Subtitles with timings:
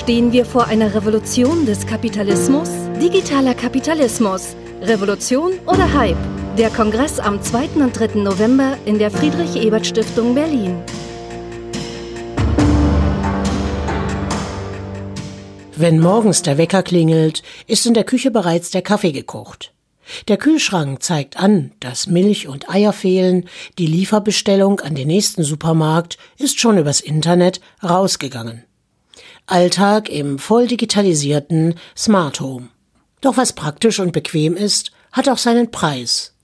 [0.00, 2.70] Stehen wir vor einer Revolution des Kapitalismus?
[3.02, 4.56] Digitaler Kapitalismus.
[4.80, 6.16] Revolution oder Hype?
[6.56, 7.82] Der Kongress am 2.
[7.82, 8.18] und 3.
[8.18, 10.82] November in der Friedrich-Ebert-Stiftung Berlin.
[15.76, 19.74] Wenn morgens der Wecker klingelt, ist in der Küche bereits der Kaffee gekocht.
[20.28, 26.16] Der Kühlschrank zeigt an, dass Milch und Eier fehlen, die Lieferbestellung an den nächsten Supermarkt
[26.38, 28.64] ist schon übers Internet rausgegangen.
[29.46, 32.68] Alltag im voll digitalisierten Smart Home.
[33.20, 36.34] Doch was praktisch und bequem ist, hat auch seinen Preis.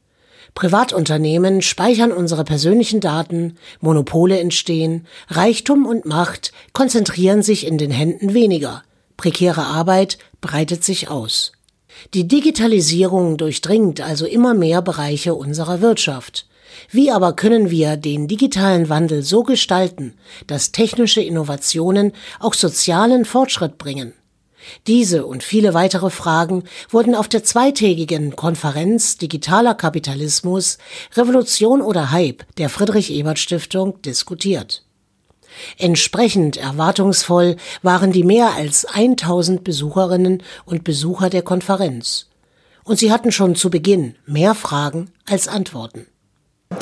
[0.55, 8.33] Privatunternehmen speichern unsere persönlichen Daten, Monopole entstehen, Reichtum und Macht konzentrieren sich in den Händen
[8.33, 8.83] weniger,
[9.19, 11.53] prekäre Arbeit breitet sich aus.
[12.15, 16.47] Die Digitalisierung durchdringt also immer mehr Bereiche unserer Wirtschaft.
[16.91, 20.15] Wie aber können wir den digitalen Wandel so gestalten,
[20.47, 24.13] dass technische Innovationen auch sozialen Fortschritt bringen?
[24.87, 30.79] Diese und viele weitere Fragen wurden auf der zweitägigen Konferenz Digitaler Kapitalismus,
[31.15, 34.83] Revolution oder Hype der Friedrich Ebert Stiftung diskutiert.
[35.79, 42.29] Entsprechend erwartungsvoll waren die mehr als 1000 Besucherinnen und Besucher der Konferenz.
[42.85, 46.07] Und sie hatten schon zu Beginn mehr Fragen als Antworten.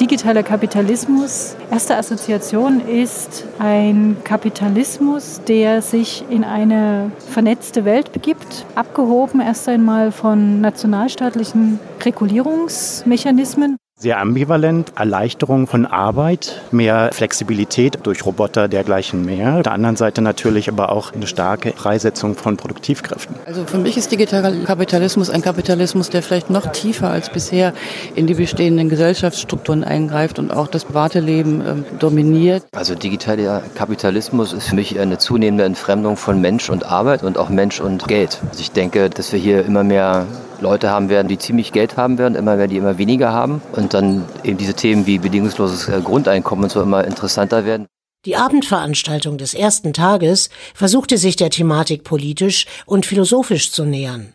[0.01, 1.55] Digitaler Kapitalismus.
[1.71, 10.11] Erste Assoziation ist ein Kapitalismus, der sich in eine vernetzte Welt begibt, abgehoben erst einmal
[10.11, 14.93] von nationalstaatlichen Regulierungsmechanismen sehr ambivalent.
[14.97, 19.57] Erleichterung von Arbeit, mehr Flexibilität durch Roboter, dergleichen mehr.
[19.57, 23.35] Auf der anderen Seite natürlich aber auch eine starke Freisetzung von Produktivkräften.
[23.47, 27.73] Also für mich ist digitaler Kapitalismus ein Kapitalismus, der vielleicht noch tiefer als bisher
[28.15, 32.63] in die bestehenden Gesellschaftsstrukturen eingreift und auch das private Leben ähm, dominiert.
[32.77, 37.49] Also digitaler Kapitalismus ist für mich eine zunehmende Entfremdung von Mensch und Arbeit und auch
[37.49, 38.39] Mensch und Geld.
[38.51, 40.27] Also ich denke, dass wir hier immer mehr
[40.61, 43.61] Leute haben werden, die ziemlich Geld haben werden, immer mehr, die immer weniger haben.
[43.73, 47.87] Und dann eben diese Themen wie bedingungsloses äh, Grundeinkommen und so immer interessanter werden.
[48.25, 54.33] Die Abendveranstaltung des ersten Tages versuchte sich der Thematik politisch und philosophisch zu nähern.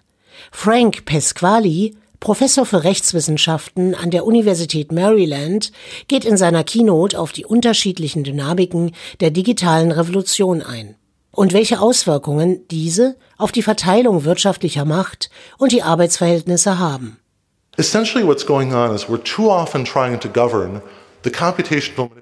[0.52, 5.72] Frank Pesquali, Professor für Rechtswissenschaften an der Universität Maryland,
[6.08, 8.92] geht in seiner Keynote auf die unterschiedlichen Dynamiken
[9.22, 10.96] der digitalen Revolution ein
[11.32, 17.18] und welche Auswirkungen diese auf die Verteilung wirtschaftlicher Macht und die Arbeitsverhältnisse haben.
[17.78, 20.82] Essentially what's going on is we're too often trying to govern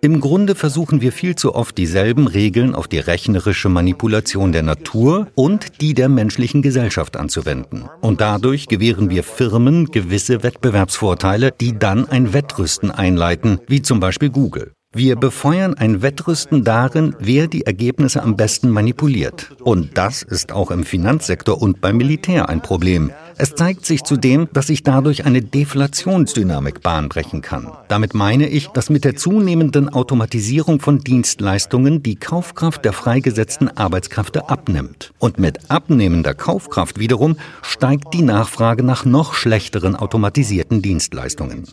[0.01, 5.27] im Grunde versuchen wir viel zu oft dieselben Regeln auf die rechnerische Manipulation der Natur
[5.35, 7.89] und die der menschlichen Gesellschaft anzuwenden.
[8.01, 14.31] Und dadurch gewähren wir Firmen gewisse Wettbewerbsvorteile, die dann ein Wettrüsten einleiten, wie zum Beispiel
[14.31, 14.73] Google.
[14.97, 19.51] Wir befeuern ein Wettrüsten darin, wer die Ergebnisse am besten manipuliert.
[19.63, 23.11] Und das ist auch im Finanzsektor und beim Militär ein Problem.
[23.37, 27.71] Es zeigt sich zudem, dass sich dadurch eine Deflationsdynamik bahnbrechen kann.
[27.89, 34.49] Damit meine ich, dass mit der zunehmenden Automatisierung von Dienstleistungen die Kaufkraft der freigesetzten Arbeitskräfte
[34.49, 35.13] abnimmt.
[35.19, 41.67] Und mit abnehmender Kaufkraft wiederum steigt die Nachfrage nach noch schlechteren automatisierten Dienstleistungen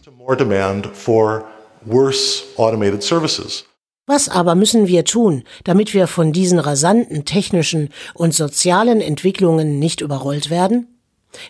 [1.87, 3.65] worse automated services.
[4.07, 10.03] Was aber müssen wir tun, damit wir von diesen rasanten technischen und sozialen Entwicklungen nicht
[10.03, 10.89] überrollt werden?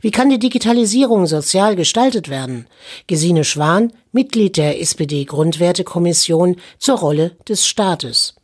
[0.01, 2.67] Wie kann die Digitalisierung sozial gestaltet werden?
[3.07, 8.35] Gesine Schwan, Mitglied der SPD-Grundwertekommission zur Rolle des Staates.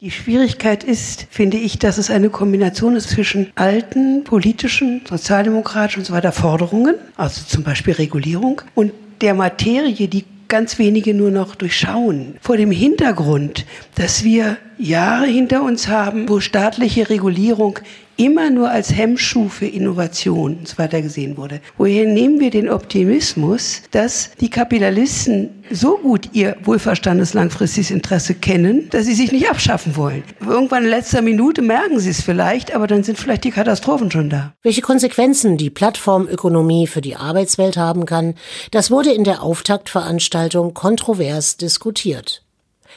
[0.00, 6.06] Die Schwierigkeit ist, finde ich, dass es eine Kombination ist zwischen alten politischen, sozialdemokratischen und
[6.06, 11.56] so weiter Forderungen, also zum Beispiel Regulierung, und der Materie, die ganz wenige nur noch
[11.56, 12.36] durchschauen.
[12.40, 13.66] Vor dem Hintergrund,
[13.96, 17.80] dass wir Jahre hinter uns haben, wo staatliche Regulierung
[18.16, 21.60] immer nur als Hemmschuh für Innovation und so weiter gesehen wurde.
[21.76, 28.88] Woher nehmen wir den Optimismus, dass die Kapitalisten so gut ihr wohlverstandenes langfristiges Interesse kennen,
[28.90, 30.22] dass sie sich nicht abschaffen wollen?
[30.46, 34.30] Irgendwann in letzter Minute merken sie es vielleicht, aber dann sind vielleicht die Katastrophen schon
[34.30, 34.54] da.
[34.62, 38.34] Welche Konsequenzen die Plattformökonomie für die Arbeitswelt haben kann,
[38.70, 42.43] das wurde in der Auftaktveranstaltung kontrovers diskutiert.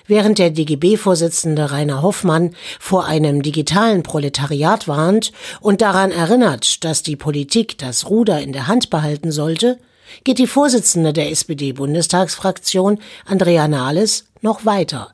[0.07, 7.17] Während der DGB-Vorsitzende Rainer Hoffmann vor einem digitalen Proletariat warnt und daran erinnert, dass die
[7.17, 9.79] Politik das Ruder in der Hand behalten sollte,
[10.23, 15.13] geht die Vorsitzende der SPD-Bundestagsfraktion, Andrea Nahles, noch weiter.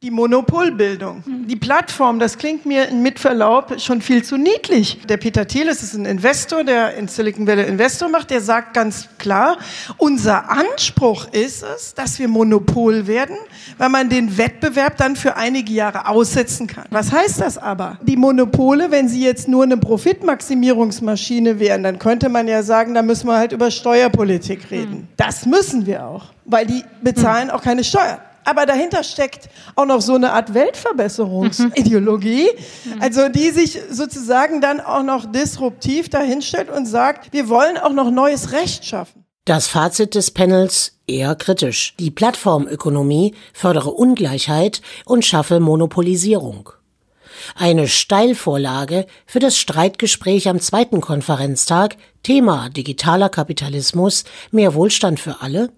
[0.00, 1.24] Die Monopolbildung.
[1.26, 5.00] Die Plattform, das klingt mir mit Verlaub schon viel zu niedlich.
[5.08, 9.08] Der Peter Thiel ist ein Investor, der in Silicon Valley Investor macht, der sagt ganz
[9.18, 9.56] klar,
[9.96, 13.36] unser Anspruch ist es, dass wir Monopol werden,
[13.76, 16.84] weil man den Wettbewerb dann für einige Jahre aussetzen kann.
[16.90, 17.98] Was heißt das aber?
[18.02, 23.02] Die Monopole, wenn sie jetzt nur eine Profitmaximierungsmaschine wären, dann könnte man ja sagen, da
[23.02, 25.08] müssen wir halt über Steuerpolitik reden.
[25.16, 28.18] Das müssen wir auch, weil die bezahlen auch keine Steuern.
[28.48, 32.48] Aber dahinter steckt auch noch so eine Art Weltverbesserungsideologie,
[32.84, 33.02] mhm.
[33.02, 38.10] also die sich sozusagen dann auch noch disruptiv dahinstellt und sagt, wir wollen auch noch
[38.10, 39.26] neues Recht schaffen.
[39.44, 41.92] Das Fazit des Panels eher kritisch.
[41.98, 46.70] Die Plattformökonomie fördere Ungleichheit und schaffe Monopolisierung.
[47.54, 55.70] Eine Steilvorlage für das Streitgespräch am zweiten Konferenztag, Thema digitaler Kapitalismus, mehr Wohlstand für alle,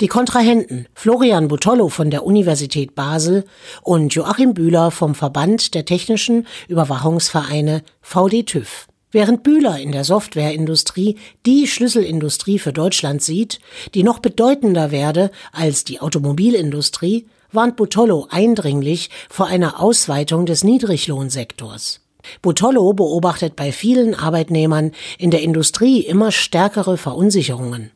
[0.00, 3.44] die Kontrahenten Florian Butollo von der Universität Basel
[3.82, 8.86] und Joachim Bühler vom Verband der Technischen Überwachungsvereine VD-TÜV.
[9.12, 13.60] Während Bühler in der Softwareindustrie die Schlüsselindustrie für Deutschland sieht,
[13.94, 22.00] die noch bedeutender werde als die Automobilindustrie, warnt Butollo eindringlich vor einer Ausweitung des Niedriglohnsektors.
[22.40, 27.90] Butollo beobachtet bei vielen Arbeitnehmern in der Industrie immer stärkere Verunsicherungen.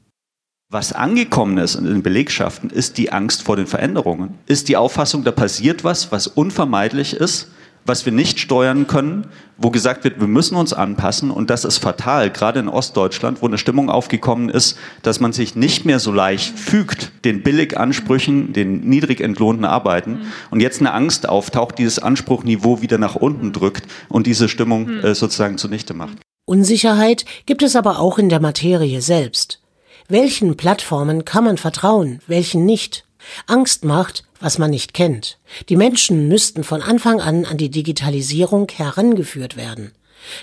[0.69, 5.23] Was angekommen ist in den Belegschaften, ist die Angst vor den Veränderungen, ist die Auffassung,
[5.23, 7.53] da passiert was, was unvermeidlich ist,
[7.85, 9.29] was wir nicht steuern können,
[9.59, 13.47] wo gesagt wird, wir müssen uns anpassen und das ist fatal, gerade in Ostdeutschland, wo
[13.47, 18.81] eine Stimmung aufgekommen ist, dass man sich nicht mehr so leicht fügt den Billigansprüchen, den
[18.81, 24.27] niedrig entlohnten Arbeiten und jetzt eine Angst auftaucht, dieses Anspruchniveau wieder nach unten drückt und
[24.27, 26.19] diese Stimmung äh, sozusagen zunichte macht.
[26.45, 29.61] Unsicherheit gibt es aber auch in der Materie selbst.
[30.09, 33.05] Welchen Plattformen kann man vertrauen, welchen nicht?
[33.47, 35.39] Angst macht, was man nicht kennt.
[35.69, 39.93] Die Menschen müssten von Anfang an an die Digitalisierung herangeführt werden.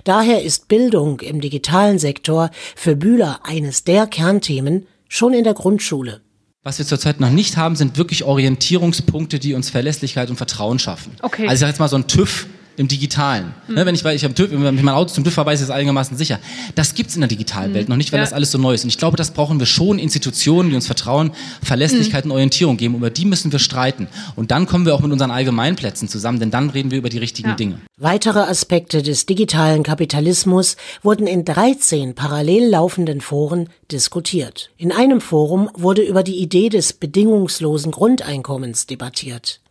[0.03, 6.21] Daher ist Bildung im digitalen Sektor für Bühler eines der Kernthemen schon in der Grundschule.
[6.63, 11.15] Was wir zurzeit noch nicht haben, sind wirklich Orientierungspunkte, die uns Verlässlichkeit und Vertrauen schaffen.
[11.21, 11.43] Okay.
[11.43, 13.53] Also ich sage jetzt mal so ein TÜV im Digitalen.
[13.67, 13.75] Mhm.
[13.75, 15.69] Ne, wenn ich, weil ich, am TÜV, wenn ich mein Auto zum TÜV verweise, ist
[15.69, 16.39] es einigermaßen sicher.
[16.75, 17.75] Das gibt's in der digitalen mhm.
[17.75, 18.23] Welt noch nicht, weil ja.
[18.23, 18.83] das alles so neu ist.
[18.83, 21.31] Und ich glaube, das brauchen wir schon Institutionen, die uns Vertrauen,
[21.61, 22.31] Verlässlichkeit mhm.
[22.31, 22.95] und Orientierung geben.
[22.95, 24.07] Über die müssen wir streiten.
[24.35, 27.19] Und dann kommen wir auch mit unseren Allgemeinplätzen zusammen, denn dann reden wir über die
[27.19, 27.55] richtigen ja.
[27.55, 27.79] Dinge.
[27.97, 34.71] Weitere Aspekte des digitalen Kapitalismus wurden in 13 parallel laufenden Foren diskutiert.
[34.77, 39.61] In einem Forum wurde über die Idee des bedingungslosen Grundeinkommens debattiert.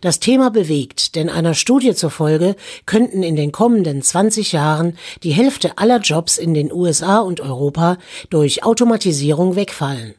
[0.00, 2.56] Das Thema bewegt, denn einer Studie zufolge
[2.86, 7.98] könnten in den kommenden 20 Jahren die Hälfte aller Jobs in den USA und Europa
[8.30, 10.14] durch Automatisierung wegfallen.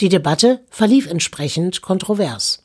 [0.00, 2.64] Die Debatte verlief entsprechend kontrovers.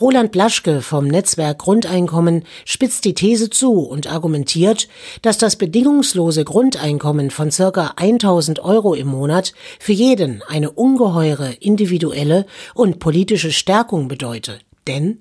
[0.00, 4.88] Roland Blaschke vom Netzwerk Grundeinkommen spitzt die These zu und argumentiert,
[5.22, 12.46] dass das bedingungslose Grundeinkommen von circa 1000 Euro im Monat für jeden eine ungeheure individuelle
[12.74, 14.58] und politische Stärkung bedeute.
[14.86, 15.18] Denn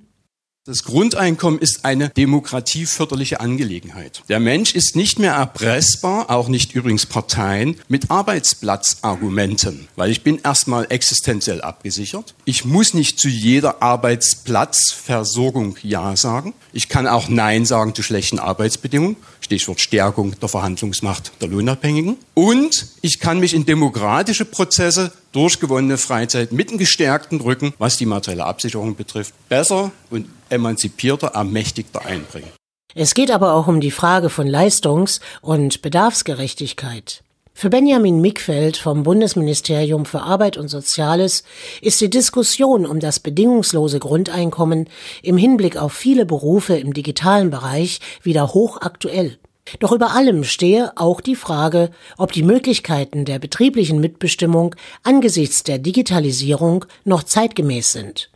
[0.65, 4.21] das Grundeinkommen ist eine demokratieförderliche Angelegenheit.
[4.29, 10.39] Der Mensch ist nicht mehr erpressbar, auch nicht übrigens Parteien, mit Arbeitsplatzargumenten, weil ich bin
[10.43, 12.35] erstmal existenziell abgesichert.
[12.45, 16.53] Ich muss nicht zu jeder Arbeitsplatzversorgung Ja sagen.
[16.73, 19.17] Ich kann auch Nein sagen zu schlechten Arbeitsbedingungen.
[19.39, 22.17] Stichwort Stärkung der Verhandlungsmacht der Lohnabhängigen.
[22.35, 27.97] Und ich kann mich in demokratische Prozesse durch gewonnene Freizeit mit einem gestärkten Rücken, was
[27.97, 32.49] die materielle Absicherung betrifft, besser und emanzipierter, ermächtigter einbringen.
[32.93, 37.23] Es geht aber auch um die Frage von Leistungs- und Bedarfsgerechtigkeit.
[37.53, 41.43] Für Benjamin Mickfeld vom Bundesministerium für Arbeit und Soziales
[41.81, 44.89] ist die Diskussion um das bedingungslose Grundeinkommen
[45.21, 49.37] im Hinblick auf viele Berufe im digitalen Bereich wieder hochaktuell.
[49.79, 55.77] Doch über allem stehe auch die Frage, ob die Möglichkeiten der betrieblichen Mitbestimmung angesichts der
[55.77, 58.29] Digitalisierung noch zeitgemäß sind.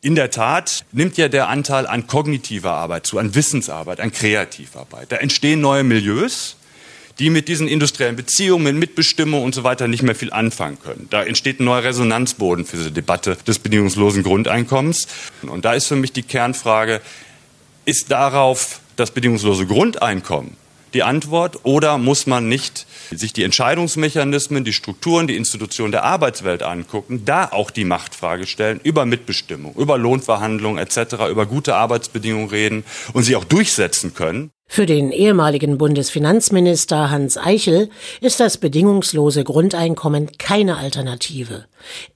[0.00, 5.10] In der Tat nimmt ja der Anteil an kognitiver Arbeit zu, an Wissensarbeit, an Kreativarbeit.
[5.10, 6.56] Da entstehen neue Milieus,
[7.18, 11.08] die mit diesen industriellen Beziehungen, mit Mitbestimmung und so weiter nicht mehr viel anfangen können.
[11.10, 15.08] Da entsteht ein neuer Resonanzboden für diese Debatte des bedingungslosen Grundeinkommens.
[15.42, 17.00] Und da ist für mich die Kernfrage,
[17.84, 20.56] ist darauf das bedingungslose Grundeinkommen
[20.94, 26.62] die Antwort oder muss man nicht sich die Entscheidungsmechanismen, die Strukturen, die Institutionen der Arbeitswelt
[26.62, 32.84] angucken, da auch die Machtfrage stellen, über Mitbestimmung, über Lohnverhandlungen etc., über gute Arbeitsbedingungen reden
[33.12, 34.50] und sie auch durchsetzen können.
[34.70, 37.88] Für den ehemaligen Bundesfinanzminister Hans Eichel
[38.20, 41.64] ist das bedingungslose Grundeinkommen keine Alternative.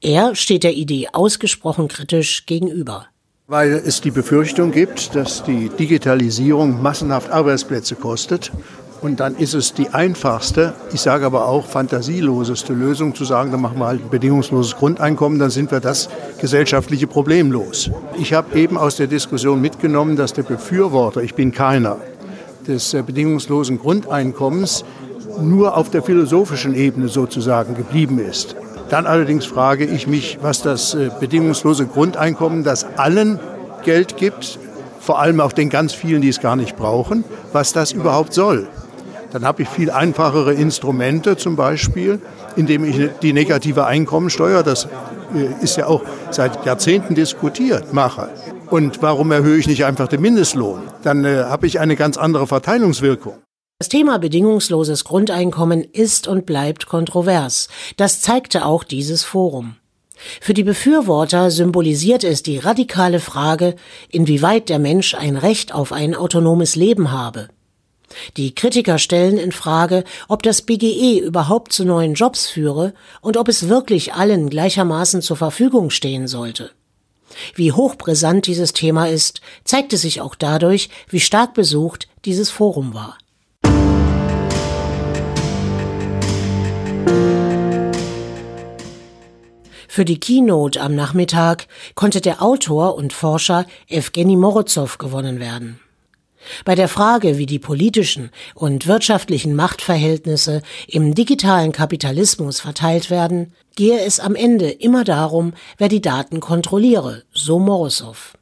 [0.03, 3.07] Er steht der Idee ausgesprochen kritisch gegenüber.
[3.53, 8.51] Weil es die Befürchtung gibt, dass die Digitalisierung massenhaft Arbeitsplätze kostet
[9.03, 13.61] und dann ist es die einfachste, ich sage aber auch fantasieloseste Lösung zu sagen, dann
[13.61, 16.09] machen wir halt ein bedingungsloses Grundeinkommen, dann sind wir das
[16.41, 17.91] gesellschaftliche Problem los.
[18.19, 21.99] Ich habe eben aus der Diskussion mitgenommen, dass der Befürworter, ich bin keiner,
[22.67, 24.83] des äh, bedingungslosen Grundeinkommens
[25.43, 28.57] nur auf der philosophischen Ebene sozusagen geblieben ist.
[28.93, 33.41] Dann allerdings frage ich mich, was das äh, bedingungslose Grundeinkommen, das allen
[33.87, 34.59] Geld gibt,
[35.01, 38.69] vor allem auch den ganz vielen, die es gar nicht brauchen, was das überhaupt soll.
[39.33, 42.21] Dann habe ich viel einfachere Instrumente, zum Beispiel,
[42.55, 44.85] indem ich die negative Einkommensteuer, das
[45.35, 48.29] äh, ist ja auch seit Jahrzehnten diskutiert, mache.
[48.69, 50.83] Und warum erhöhe ich nicht einfach den Mindestlohn?
[51.03, 53.39] Dann äh, habe ich eine ganz andere Verteilungswirkung.
[53.83, 57.67] Das Thema bedingungsloses Grundeinkommen ist und bleibt kontrovers.
[57.97, 59.75] Das zeigte auch dieses Forum.
[60.41, 63.75] Für die Befürworter symbolisiert es die radikale Frage,
[64.09, 67.49] inwieweit der Mensch ein Recht auf ein autonomes Leben habe.
[68.37, 73.49] Die Kritiker stellen in Frage, ob das BGE überhaupt zu neuen Jobs führe und ob
[73.49, 76.71] es wirklich allen gleichermaßen zur Verfügung stehen sollte.
[77.57, 83.19] Wie hochbrisant dieses Thema ist, zeigte sich auch dadurch, wie stark besucht dieses Forum war.
[89.95, 95.81] Für die Keynote am Nachmittag konnte der Autor und Forscher Evgeny Morozow gewonnen werden.
[96.65, 104.01] Bei der Frage, wie die politischen und wirtschaftlichen Machtverhältnisse im digitalen Kapitalismus verteilt werden, gehe
[104.01, 108.33] es am Ende immer darum, wer die Daten kontrolliere, so Morosow.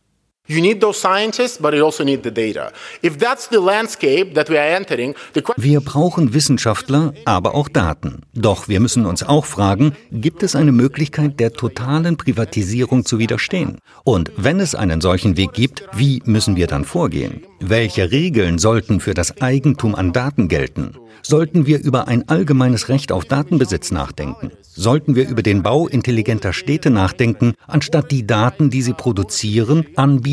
[5.56, 8.22] Wir brauchen Wissenschaftler, aber auch Daten.
[8.34, 13.78] Doch wir müssen uns auch fragen, gibt es eine Möglichkeit der totalen Privatisierung zu widerstehen?
[14.02, 17.44] Und wenn es einen solchen Weg gibt, wie müssen wir dann vorgehen?
[17.60, 20.96] Welche Regeln sollten für das Eigentum an Daten gelten?
[21.22, 24.50] Sollten wir über ein allgemeines Recht auf Datenbesitz nachdenken?
[24.62, 29.86] Sollten wir über den Bau intelligenter Städte nachdenken, anstatt die Daten, die sie produzieren,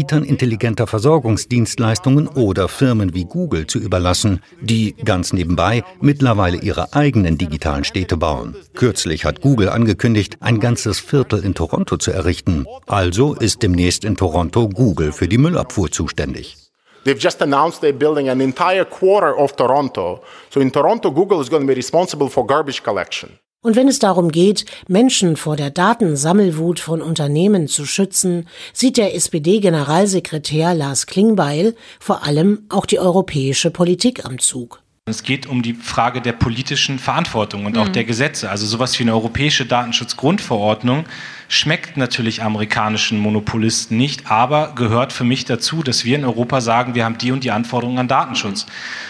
[0.07, 7.37] Anbietern intelligenter Versorgungsdienstleistungen oder Firmen wie Google zu überlassen, die ganz nebenbei mittlerweile ihre eigenen
[7.37, 8.55] digitalen Städte bauen?
[8.73, 12.65] Kürzlich hat Google angekündigt, ein ganzes Viertel in Toronto zu errichten.
[12.85, 16.55] Also ist demnächst in Toronto Google für die Müllabfuhr zuständig.
[17.03, 20.21] They've just announced they're building an entire quarter of Toronto.
[20.49, 23.39] So in Toronto, Google is going to be responsible for garbage collection.
[23.63, 29.15] Und wenn es darum geht, Menschen vor der Datensammelwut von Unternehmen zu schützen, sieht der
[29.15, 34.81] SPD-Generalsekretär Lars Klingbeil vor allem auch die europäische Politik am Zug.
[35.09, 37.93] Es geht um die Frage der politischen Verantwortung und auch mhm.
[37.93, 38.49] der Gesetze.
[38.49, 41.05] Also sowas wie eine europäische Datenschutzgrundverordnung
[41.49, 46.95] schmeckt natürlich amerikanischen Monopolisten nicht, aber gehört für mich dazu, dass wir in Europa sagen,
[46.95, 48.65] wir haben die und die Anforderungen an Datenschutz.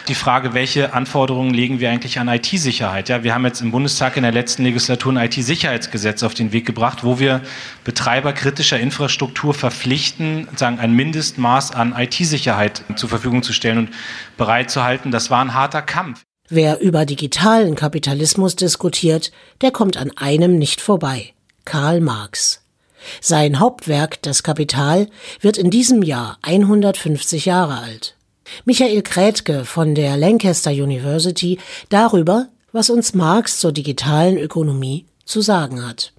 [0.08, 3.10] Die Frage, welche Anforderungen legen wir eigentlich an IT-Sicherheit?
[3.10, 6.65] Ja, wir haben jetzt im Bundestag in der letzten Legislatur ein IT-Sicherheitsgesetz auf den Weg
[6.65, 7.41] gebracht, wo wir
[7.84, 13.89] Betreiber kritischer Infrastruktur verpflichten, sagen, ein Mindestmaß an IT-Sicherheit zur Verfügung zu stellen und
[14.38, 15.12] bereitzuhalten.
[15.12, 16.24] Das war ein harter Kampf.
[16.50, 21.34] Wer über digitalen Kapitalismus diskutiert, der kommt an einem nicht vorbei.
[21.68, 22.62] Karl Marx.
[23.20, 25.10] Sein Hauptwerk Das Kapital
[25.42, 28.16] wird in diesem Jahr 150 Jahre alt.
[28.64, 31.60] Michael Krätke von der Lancaster University
[31.90, 36.14] darüber, was uns Marx zur digitalen Ökonomie zu sagen hat.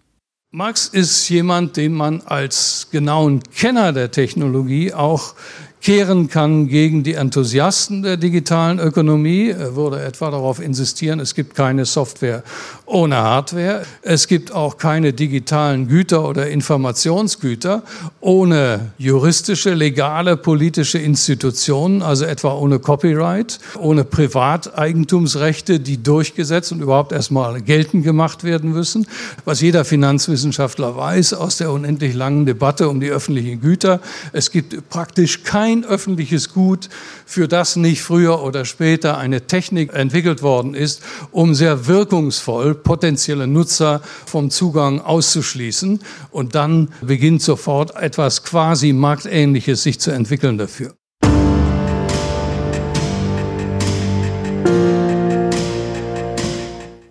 [0.50, 5.34] Marx ist jemand, den man als genauen Kenner der Technologie auch
[5.80, 9.50] kehren kann gegen die Enthusiasten der digitalen Ökonomie.
[9.50, 12.42] Er würde etwa darauf insistieren, es gibt keine Software
[12.88, 13.82] ohne Hardware.
[14.02, 17.82] Es gibt auch keine digitalen Güter oder Informationsgüter
[18.20, 27.12] ohne juristische, legale, politische Institutionen, also etwa ohne Copyright, ohne Privateigentumsrechte, die durchgesetzt und überhaupt
[27.12, 29.06] erstmal geltend gemacht werden müssen.
[29.44, 34.00] Was jeder Finanzwissenschaftler weiß aus der unendlich langen Debatte um die öffentlichen Güter.
[34.32, 36.88] Es gibt praktisch kein öffentliches Gut,
[37.26, 43.46] für das nicht früher oder später eine Technik entwickelt worden ist, um sehr wirkungsvoll potenzielle
[43.46, 46.00] Nutzer vom Zugang auszuschließen.
[46.30, 50.94] Und dann beginnt sofort etwas quasi Marktähnliches sich zu entwickeln dafür.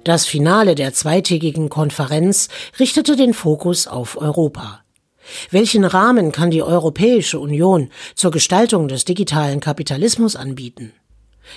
[0.04, 2.48] Das Finale der zweitägigen Konferenz
[2.80, 4.87] richtete den Fokus auf Europa.
[5.52, 10.94] Welchen Rahmen kann die Europäische Union zur Gestaltung des digitalen Kapitalismus anbieten?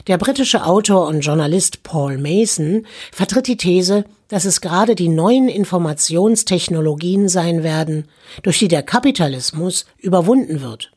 [0.06, 5.48] Der britische Autor und Journalist Paul Mason vertritt die These, dass es gerade die neuen
[5.48, 8.06] Informationstechnologien sein werden,
[8.42, 10.92] durch die der Kapitalismus überwunden wird.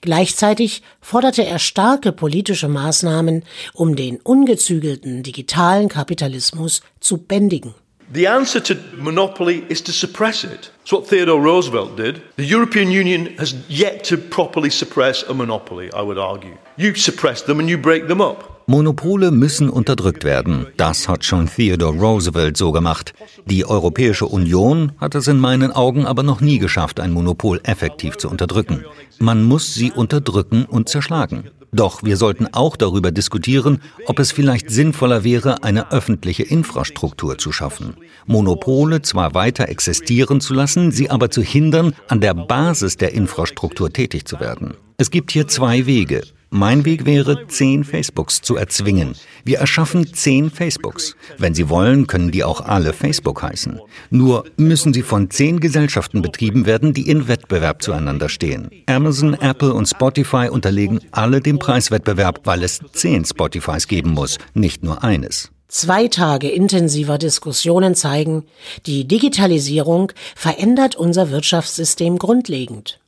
[0.00, 7.74] Gleichzeitig forderte er starke politische Maßnahmen, um den ungezügelten digitalen Kapitalismus zu bändigen.
[8.10, 10.70] The answer to monopoly is to suppress it.
[10.82, 12.22] It's what Theodore Roosevelt did.
[12.36, 16.56] The European Union has yet to properly suppress a monopoly, I would argue.
[16.76, 18.55] You suppress them and you break them up.
[18.68, 20.66] Monopole müssen unterdrückt werden.
[20.76, 23.14] Das hat schon Theodore Roosevelt so gemacht.
[23.44, 28.16] Die Europäische Union hat es in meinen Augen aber noch nie geschafft, ein Monopol effektiv
[28.16, 28.84] zu unterdrücken.
[29.20, 31.44] Man muss sie unterdrücken und zerschlagen.
[31.72, 37.52] Doch wir sollten auch darüber diskutieren, ob es vielleicht sinnvoller wäre, eine öffentliche Infrastruktur zu
[37.52, 37.96] schaffen.
[38.26, 43.92] Monopole zwar weiter existieren zu lassen, sie aber zu hindern, an der Basis der Infrastruktur
[43.92, 44.74] tätig zu werden.
[44.96, 46.22] Es gibt hier zwei Wege.
[46.56, 49.12] Mein Weg wäre, zehn Facebooks zu erzwingen.
[49.44, 51.14] Wir erschaffen zehn Facebooks.
[51.36, 53.78] Wenn Sie wollen, können die auch alle Facebook heißen.
[54.08, 58.70] Nur müssen sie von zehn Gesellschaften betrieben werden, die in Wettbewerb zueinander stehen.
[58.86, 64.82] Amazon, Apple und Spotify unterlegen alle dem Preiswettbewerb, weil es zehn Spotifys geben muss, nicht
[64.82, 65.50] nur eines.
[65.68, 68.44] Zwei Tage intensiver Diskussionen zeigen,
[68.86, 72.98] die Digitalisierung verändert unser Wirtschaftssystem grundlegend.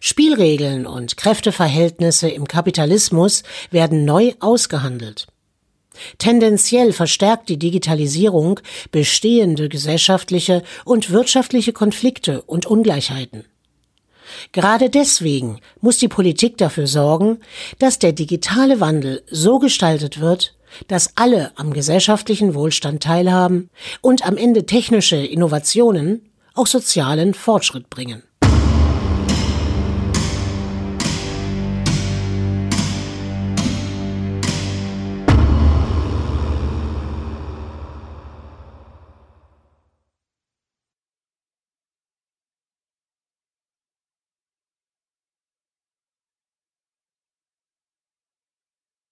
[0.00, 5.26] Spielregeln und Kräfteverhältnisse im Kapitalismus werden neu ausgehandelt.
[6.18, 8.60] Tendenziell verstärkt die Digitalisierung
[8.90, 13.44] bestehende gesellschaftliche und wirtschaftliche Konflikte und Ungleichheiten.
[14.52, 17.38] Gerade deswegen muss die Politik dafür sorgen,
[17.78, 20.54] dass der digitale Wandel so gestaltet wird,
[20.88, 28.22] dass alle am gesellschaftlichen Wohlstand teilhaben und am Ende technische Innovationen auch sozialen Fortschritt bringen.